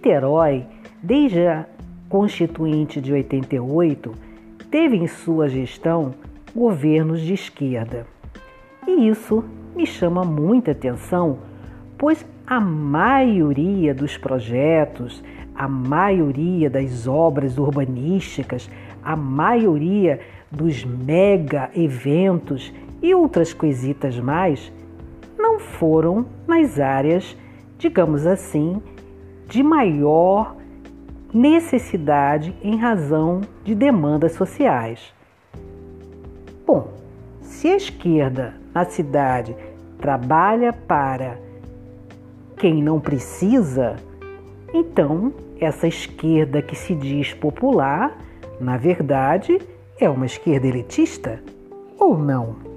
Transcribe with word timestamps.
Niterói, 0.00 0.64
desde 1.02 1.46
a 1.46 1.66
Constituinte 2.08 3.02
de 3.02 3.12
88, 3.12 4.14
teve 4.70 4.96
em 4.96 5.06
sua 5.06 5.46
gestão 5.46 6.14
governos 6.56 7.20
de 7.20 7.34
esquerda. 7.34 8.06
E 8.88 9.08
isso 9.08 9.44
me 9.76 9.86
chama 9.86 10.24
muita 10.24 10.70
atenção, 10.70 11.40
pois 11.98 12.24
a 12.46 12.58
maioria 12.58 13.94
dos 13.94 14.16
projetos, 14.16 15.22
a 15.54 15.68
maioria 15.68 16.70
das 16.70 17.06
obras 17.06 17.58
urbanísticas, 17.58 18.70
a 19.04 19.14
maioria 19.14 20.18
dos 20.50 20.82
mega 20.82 21.70
eventos 21.76 22.72
e 23.02 23.14
outras 23.14 23.52
coisitas 23.52 24.18
mais 24.18 24.72
não 25.38 25.60
foram 25.60 26.24
nas 26.48 26.80
áreas, 26.80 27.36
digamos 27.78 28.26
assim, 28.26 28.80
de 29.50 29.64
maior 29.64 30.54
necessidade 31.34 32.54
em 32.62 32.76
razão 32.76 33.40
de 33.64 33.74
demandas 33.74 34.32
sociais. 34.32 35.12
Bom, 36.64 36.92
se 37.42 37.66
a 37.66 37.76
esquerda 37.76 38.54
na 38.72 38.84
cidade 38.84 39.56
trabalha 39.98 40.72
para 40.72 41.36
quem 42.56 42.80
não 42.80 43.00
precisa, 43.00 43.96
então 44.72 45.32
essa 45.60 45.88
esquerda 45.88 46.62
que 46.62 46.76
se 46.76 46.94
diz 46.94 47.34
popular, 47.34 48.16
na 48.60 48.76
verdade, 48.76 49.60
é 49.98 50.08
uma 50.08 50.26
esquerda 50.26 50.68
elitista 50.68 51.42
ou 51.98 52.16
não? 52.16 52.69